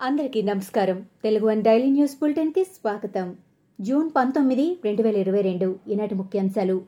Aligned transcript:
అందరికీ 0.00 0.42
నమస్కారం. 0.42 1.06
Telugu 1.24 1.46
one 1.46 1.62
daily 1.62 1.90
news 1.90 2.14
బులెటిన్కి 2.20 2.64
స్వాగతం. 2.64 3.36
జూన్ 3.80 4.10
పంతొమ్మిది 4.16 4.78
రెండు 4.84 5.02
వేల 5.02 5.16
ఇరవై 5.16 5.40
రెండు 5.40 5.76
ఈనాటి 5.88 6.14
ముఖ్యాంశాలు. 6.14 6.82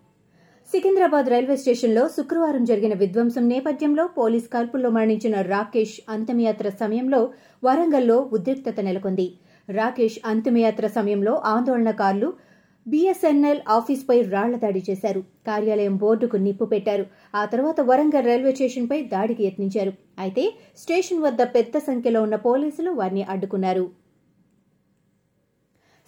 సికింద్రాబాద్ 0.72 1.29
రైల్వే 1.29 1.57
స్టేషన్లో 1.57 2.09
శుక్రవారం 2.09 2.65
జరిగిన 2.65 2.95
విధ్వంసం 2.95 3.49
నేపథ్యంలో 3.49 4.07
పోలీస్ 4.07 4.49
కాల్పుల్లో 4.49 4.91
మరణించిన 4.91 5.41
రాకేష్ 5.41 6.01
అంతిమయాత్ర 6.09 6.69
సమయంలో 6.69 7.32
వరంగల్లో 7.64 8.30
ఉద్రిక్తత 8.32 8.80
నెలకొంది. 8.80 9.32
రాకేష్ 9.68 10.18
అంతిమయాత్ర 10.24 10.86
సమయంలో 10.86 11.42
ఆందోళనకారులు 11.46 12.32
బీఎస్ఎన్ఎల్ 12.87 13.61
ఆఫీస్పై 13.69 14.17
రాళ్ళ 14.35 14.55
దాడి 14.57 14.83
చేశారు. 14.89 15.21
కార్యాలయం 15.49 15.97
బోర్డుకు 15.97 16.37
నిప్పు 16.37 16.65
పెట్టారు. 16.65 17.05
ఆ 17.35 17.43
తర్వాత 17.45 17.80
వరంగల్ 17.91 18.29
రైల్వే 18.30 18.53
స్టేషన్పై 18.57 18.99
దాడికి 19.15 19.43
యత్నించారు. 19.45 19.93
అయితే 20.19 20.45
స్టేషన్ 20.83 21.25
వద్ద 21.27 21.43
పెద్ద 21.57 21.79
సంఖ్యలో 21.89 22.23
ఉన్న 22.23 22.37
పోలీసులు 22.48 22.93
వారిని 23.01 23.24
అడ్డుకున్నారు. 23.35 23.85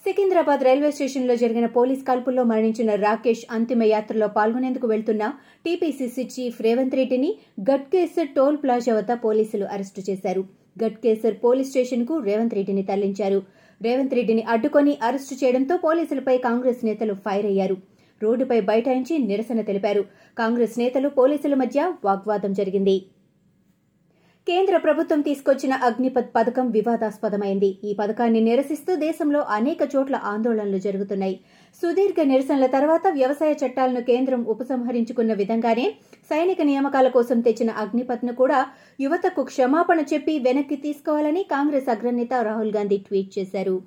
సికింద్రాబాద్ 0.04 0.62
రైల్వే 0.66 0.90
స్టేషన్లో 0.90 1.34
జరిగిన 1.42 1.66
పోలీస్ 1.76 2.02
కాల్పుల్లో 2.08 2.42
మరణించిన 2.44 2.94
రాకేష్ 3.04 3.44
అంతిమ 3.56 3.82
యాత్రలో 3.82 4.28
పాల్గొనేందుకు 4.36 4.86
వెళ్తున్న 4.86 5.24
టీపీసీసీ 5.64 6.24
చీఫ్ 6.34 6.58
రేవంత్ 6.66 6.96
రెడ్డిని 7.00 7.30
గట్కేసర్ 7.70 8.34
టోల్ 8.38 8.58
ప్లాజా 8.62 8.94
వద్ద 8.98 9.12
పోలీసులు 9.26 9.66
అరెస్టు 9.74 10.02
చేశారు. 10.10 10.42
గట్కేసర్ 10.82 11.36
పోలీస్ 11.44 11.70
స్టేషన్కు 11.70 12.14
రేవంత్ 12.28 12.56
రెడ్డిని 12.58 12.82
తరలించారు. 12.90 13.40
రేవంత్ 13.82 14.14
రెడ్డిని 14.14 14.42
అడ్డుకొని 14.42 14.98
అరెస్టు 15.02 15.34
చేయడంతో 15.44 15.76
పోలీసులపై 15.76 16.38
కాంగ్రెస్ 16.38 16.84
నేతలు 16.84 17.14
ఫైర్ 17.14 17.46
అయ్యారు. 17.46 17.76
రోడ్డుపై 18.22 18.60
బైఠాయించి 18.60 19.14
నిరసన 19.18 19.60
తెలిపారు. 19.60 20.04
కాంగ్రెస్ 20.38 20.78
నేతలు 20.78 21.08
పోలీసుల 21.08 21.54
మధ్య 21.54 21.92
వాగ్వాదం 22.04 22.52
జరిగింది. 22.52 22.96
కేంద్ర 24.46 24.76
ప్రభుత్వం 24.84 25.20
తీసుకొచ్చిన 25.26 25.74
అగ్నిపథ్ 25.88 26.30
పథకం 26.36 26.66
వివాదాస్పదమైంది. 26.76 27.68
ఈ 27.88 27.90
పథకాన్ని 28.00 28.40
నిరసిస్తూ 28.46 28.92
దేశంలో 29.04 29.40
అనేక 29.56 29.78
చోట్ల 29.92 30.16
ఆందోళనలు 30.32 30.78
జరుగుతున్నాయి. 30.86 31.36
సుదీర్ఘ 31.82 32.20
నిరసనల 32.32 32.66
తర్వాత 32.74 33.04
వ్యవసాయ 33.18 33.52
చట్టాలను 33.62 34.02
కేంద్రం 34.10 34.42
ఉపసంహరించుకున్న 34.54 35.32
విధంగానే 35.42 35.86
సైనిక 36.30 36.60
నియామకాల 36.62 37.08
కోసం 37.16 37.40
తెచ్చిన 37.40 37.70
అగ్నిపథ్ను 37.84 38.34
కూడా 38.42 38.60
యువతకు 39.00 39.44
క్షమాపణ 39.52 40.00
చెప్పి 40.12 40.36
వెనక్కి 40.48 40.78
తీసుకోవాలని 40.86 41.44
కాంగ్రెస్ 41.54 41.90
అగ్రనేత 41.96 42.34
రాహుల్ 42.50 42.76
గాంధీ 42.76 43.00
ట్వీట్ 43.06 43.32
చేశారు. 43.38 43.78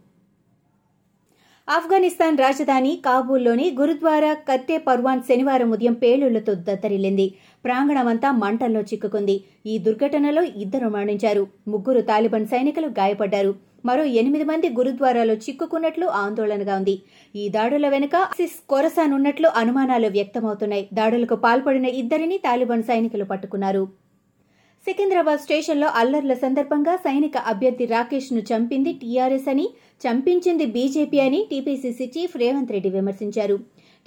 ఆఫ్ఘనిస్తాన్ 1.67 2.37
రాజధాని 2.37 2.91
కాబూల్లోని 3.05 3.67
గురుద్వారా 3.79 4.31
కర్తే 4.49 4.75
పర్వాన్ 4.77 5.21
శనివారం 5.29 5.71
ఉదయం 5.71 5.93
పేలుళ్ళతో 5.93 6.53
దత్తరిల్లింది. 6.67 7.25
ప్రాంగణమంతా 7.65 8.31
మంటల్లో 8.31 8.81
చిక్కుకుంది. 8.81 9.35
ఈ 9.65 9.77
దుర్ఘటనలో 9.77 10.43
ఇద్దరు 10.63 10.89
మరణించారు. 10.89 11.47
ముగ్గురు 11.67 12.01
తాలిబాన్ 12.01 12.47
సైనికులు 12.53 12.89
గాయపడ్డారు. 12.99 13.53
మరో 13.85 14.03
ఎనిమిది 14.19 14.45
మంది 14.51 14.67
గురుద్వారాలో 14.77 15.33
చిక్కుకున్నట్లు 15.45 16.05
ఆందోళనగా 16.21 16.75
ఉంది. 16.75 16.95
ఈ 17.35 17.49
దాడుల 17.49 17.87
వెనుక 17.89 18.15
సిస్ 18.37 18.57
కొరసానున్నట్లు 18.69 19.49
అనుమానాలు 19.61 20.07
వ్యక్తమవుతున్నాయి. 20.07 20.85
దాడులకు 20.93 21.35
పాల్పడిన 21.35 21.85
ఇద్దరిని 22.01 22.37
తాలిబాన్ 22.37 22.89
సైనికులు 22.91 23.25
పట్టుకున్నారు. 23.33 23.83
సికింద్రాబాద్ 24.85 25.41
స్టేషన్లో 25.43 25.87
అల్లర్ల 25.99 26.33
సందర్భంగా 26.41 26.93
సైనిక 27.05 27.37
అభ్యర్థి 27.51 27.85
రాకేష్ను 27.93 28.41
చంపింది 28.49 28.91
టీఆర్ఎస్ 29.01 29.47
అని 29.53 29.65
చంపించింది 30.03 30.65
బీజేపీ 30.75 31.19
అని 31.23 31.39
టీపీసీసీ 31.51 32.05
చీఫ్ 32.15 32.35
రేవంత్ 32.41 32.73
రెడ్డి 32.75 32.89
విమర్శించారు. 32.97 33.55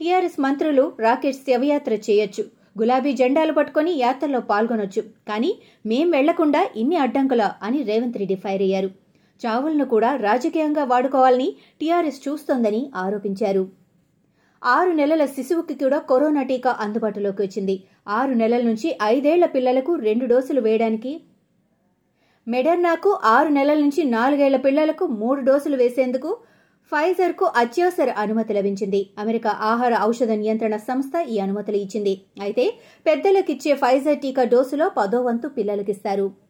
టీఆర్ఎస్ 0.00 0.38
మంత్రులు 0.44 0.84
రాకేష్ 1.06 1.40
శవయాత్ర 1.48 1.94
చేయొచ్చు 2.08 2.44
గులాబీ 2.80 3.12
జెండాలు 3.20 3.52
పట్టుకుని 3.58 3.92
యాత్రలో 4.04 4.40
పాల్గొనొచ్చు 4.50 5.02
కానీ 5.30 5.50
మేం 5.84 6.08
వెళ్ళకుండా 6.16 6.60
ఇన్ని 6.82 6.98
అడ్డంకుల 7.04 7.42
అని 7.68 7.80
రేవంత్ 7.90 8.20
రెడ్డి 8.22 8.36
ఫైర్ 8.44 8.64
అయ్యారు. 8.66 8.90
చావులను 9.40 9.86
కూడా 9.94 10.12
రాజకీయంగా 10.28 10.84
వాడుకోవాలని 10.92 11.48
టీఆర్ఎస్ 11.80 12.22
చూస్తోందని 12.28 12.82
ఆరోపించారు. 13.04 13.64
ఆరు 14.62 14.92
నెలల 14.92 15.22
శిశువుకి 15.24 15.74
కూడా 15.82 15.98
కరోనా 16.10 16.42
టీకా 16.42 16.70
అందుబాటులోకి 16.84 17.40
వచ్చింది. 17.42 17.76
ఆరు 18.18 18.32
నెలల 18.32 18.62
నుంచి 18.62 18.88
ఐదేళ్ళ 19.14 19.46
పిల్లలకు 19.54 19.92
రెండు 20.08 20.24
డోసులు 20.26 20.60
వేయడానికి 20.60 21.12
మెడర్నాకు 22.46 23.10
ఆరు 23.36 23.50
నెలల 23.56 23.78
నుంచి 23.84 24.02
నాలుగేళ్ళ 24.16 24.58
పిల్లలకు 24.66 25.04
మూడు 25.20 25.40
డోసులు 25.40 25.76
వేసేందుకు 25.76 26.30
ఫైజర్కు 26.92 27.46
అత్యవసర 27.62 28.10
అనుమతి 28.22 28.52
లభించింది. 28.58 29.00
అమెరికా 29.18 29.50
ఆహార 29.70 29.94
ఔషధ 30.08 30.32
నియంత్రణ 30.42 30.76
సంస్థ 30.88 31.14
ఈ 31.32 31.38
అనుమతులు 31.44 31.78
ఇచ్చింది. 31.84 32.14
అయితే 32.42 32.64
పెద్దలకిచ్చే 33.06 33.74
ఫైజర్ 33.82 34.20
టీకా 34.22 34.44
డోసులో 34.44 34.88
పదో 34.98 35.20
వంతు 35.22 35.48
పిల్లలకిస్తారు. 35.56 36.47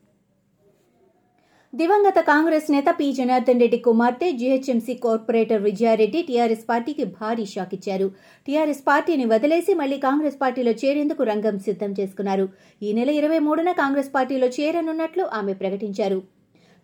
దివంగత 1.72 2.18
కాంగ్రెస్ 2.28 2.68
నేత 2.74 2.90
పి. 2.98 3.06
జనార్దన్ 3.16 3.60
రెడ్డి 3.62 3.78
కుమార్తె 3.86 4.28
జీహెచ్ఎంసీ 4.40 4.94
కార్పొరేటర్ 5.02 5.60
విజయారెడ్డి 5.66 6.20
టీఆర్ఎస్ 6.28 6.64
పార్టీకి 6.70 7.04
భారీ 7.18 7.44
షాక్ 7.50 7.74
ఇచ్చారు. 7.76 8.06
టీఆర్ఎస్ 8.46 8.80
పార్టీని 8.86 9.24
వదిలేసి 9.32 9.72
మళ్ళీ 9.80 9.98
కాంగ్రెస్ 10.06 10.38
పార్టీలో 10.42 10.72
చేరేందుకు 10.82 11.22
రంగం 11.30 11.56
సిద్దం 11.66 11.90
చేసుకున్నారు. 11.98 12.46
ఈ 12.82 12.92
నెల 12.98 13.10
ఇరవై 13.20 13.40
మూడున 13.48 13.72
కాంగ్రెస్ 13.82 14.10
పార్టీలో 14.14 14.48
చేరనున్నట్లు 14.58 15.26
ఆమె 15.40 15.54
ప్రకటించారు. 15.62 16.20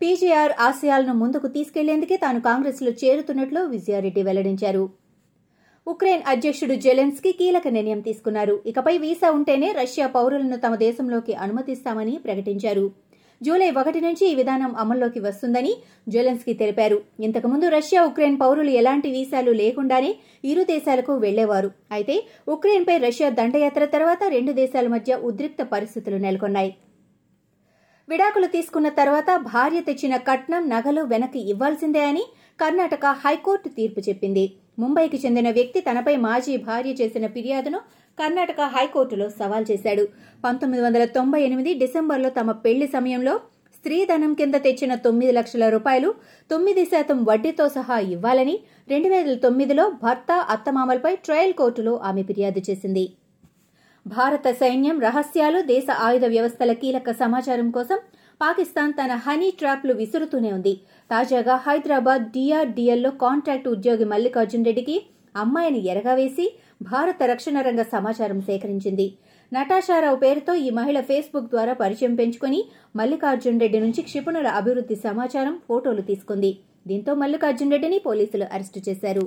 పీజేఆర్ 0.00 0.54
ఆశయాలను 0.68 1.14
ముందుకు 1.22 1.50
తీసుకెళ్ళేందుకే 1.56 2.18
తాను 2.26 2.42
కాంగ్రెస్లో 2.50 2.92
చేరుతున్నట్లు 3.04 3.62
విజయారెడ్డి 3.74 4.24
వెల్లడించారు. 4.28 4.84
ఉక్రెయిన్ 5.86 6.22
అధ్యక్షుడు 6.32 6.74
జెలెన్స్కీ 6.84 7.30
కీలక 7.38 7.68
నిర్ణయం 7.68 8.00
తీసుకున్నారు. 8.00 8.54
ఇకపై 8.70 8.92
వీసా 8.98 9.28
ఉంటేనే 9.38 9.68
రష్యా 9.80 10.06
పౌరులను 10.14 10.56
తమ 10.56 10.74
దేశంలోకి 10.84 11.32
అనుమతిస్తామని 11.44 12.14
ప్రకటించారు. 12.26 12.84
జూలై 13.46 13.68
ఒకటి 13.80 14.00
నుంచి 14.04 14.24
ఈ 14.30 14.34
విధానం 14.40 14.72
అమల్లోకి 14.82 15.20
వస్తుందని 15.26 15.72
జెలెన్స్కీ 16.14 16.52
తెలిపారు. 16.60 16.98
ఇంతకుముందు 17.26 17.66
రష్యా 17.76 18.00
ఉక్రెయిన్ 18.08 18.38
పౌరులు 18.42 18.72
ఎలాంటి 18.80 19.08
వీసాలు 19.16 19.52
లేకుండానే 19.60 20.10
ఇరు 20.50 20.62
దేశాలకు 20.72 21.12
వెళ్ళేవారు. 21.24 21.70
అయితే 21.96 22.16
ఉక్రెయిన్పై 22.54 22.96
రష్యా 23.06 23.28
దండయాత్ర 23.40 23.84
తర్వాత 23.96 24.22
రెండు 24.36 24.54
దేశాల 24.62 24.86
మధ్య 24.96 25.20
ఉద్రిక్త 25.30 25.62
పరిస్థితులు 25.74 26.18
నెలకొన్నాయి. 26.26 26.72
విడాకులు 28.08 28.48
తీసుకున్న 28.54 28.88
తర్వాత 28.98 29.30
భార్య 29.52 29.80
తెచ్చిన 29.80 30.14
కట్నం 30.28 30.62
నగలు 30.72 31.02
వెనక్కి 31.12 31.40
ఇవ్వాల్సిందే 31.52 32.02
అని 32.10 32.24
కర్ణాటక 32.60 33.04
హైకోర్టు 33.22 33.68
తీర్పు 33.68 34.00
చెప్పింది. 34.08 34.44
ముంబైకి 34.78 35.18
చెందిన 35.24 35.48
వ్యక్తి 35.50 35.78
తనపై 35.80 36.14
మాజీ 36.26 36.54
భార్య 36.68 36.92
చేసిన 37.00 37.26
ఫిర్యాదును 37.34 37.80
కర్ణాటక 38.18 38.60
హైకోర్టులో 38.74 39.26
సవాల్ 39.38 39.66
చేశాడు. 39.70 40.04
పంతొమ్మిది 40.44 40.82
వందల 40.84 41.04
తొంభై 41.16 41.40
ఎనిమిది 41.48 41.72
డిసెంబర్లో 41.82 42.30
తమ 42.38 42.50
పెళ్ళి 42.64 42.86
సమయంలో 42.86 43.34
స్త్రీధనం 43.76 44.32
కింద 44.34 44.56
తెచ్చిన 44.66 44.92
తొమ్మిది 45.06 45.32
లక్షల 45.32 45.64
రూపాయలు 45.68 46.10
తొమ్మిది 46.50 46.84
శాతం 46.92 47.18
వడ్డీతో 47.24 47.66
సహా 47.68 47.98
ఇవ్వాలని 48.14 48.56
రెండు 48.88 49.08
వేల 49.14 49.34
తొమ్మిదిలో 49.44 49.84
భర్త 50.04 50.32
అత్తమామలపై 50.54 51.12
ట్రయల్ 51.26 51.58
కోర్టులో 51.60 51.94
ఆమె 52.10 52.22
ఫిర్యాదు 52.22 52.62
చేసింది. 52.70 53.04
భారత 54.06 54.46
సైన్యం 54.60 54.96
రహస్యాలు 55.04 55.58
దేశ 55.70 55.86
ఆయుధ 56.06 56.24
వ్యవస్థల 56.32 56.72
కీలక 56.80 57.10
సమాచారం 57.20 57.68
కోసం 57.76 57.98
పాకిస్తాన్ 58.40 58.92
తన 58.98 59.12
హనీ 59.26 59.48
ట్రాప్లు 59.60 59.92
విసురుతూనే 60.00 60.50
ఉంది. 60.56 60.72
తాజాగా 61.10 61.54
హైదరాబాద్ 61.66 62.24
డిఆర్డిఎల్లో 62.34 63.10
కాంట్రాక్ట్ 63.22 63.68
ఉద్యోగి 63.74 64.06
మల్లికార్జున్ 64.12 64.66
రెడ్డికి 64.68 64.96
అమ్మాయిని 65.42 65.80
ఎరగవేసి 65.92 66.46
భారత 66.90 67.22
రక్షణ 67.30 67.56
రంగ 67.68 67.82
సమాచారం 67.94 68.40
సేకరించింది. 68.48 69.06
నటాషారావు 69.52 70.18
పేరుతో 70.24 70.52
ఈ 70.66 70.68
మహిళ 70.80 70.98
ఫేస్బుక్ 71.10 71.48
ద్వారా 71.54 71.74
పరిచయం 71.82 72.14
పెంచుకుని 72.20 72.60
మల్లికార్జున్ 73.00 73.62
రెడ్డి 73.64 73.80
నుంచి 73.84 74.02
క్షిపణుల 74.10 74.50
అభివృద్ధి 74.60 74.98
సమాచారం 75.06 75.56
ఫోటోలు 75.68 76.04
తీసుకుంది. 76.10 76.52
దీంతో 76.86 77.14
మల్లికార్జున్ 77.22 77.74
రెడ్డిని 77.76 77.98
పోలీసులు 78.08 78.46
అరెస్టు 78.54 78.82
చేశారు. 78.88 79.24